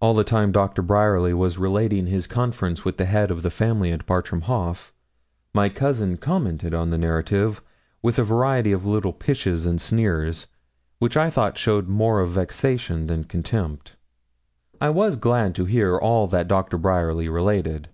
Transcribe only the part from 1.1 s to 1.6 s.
was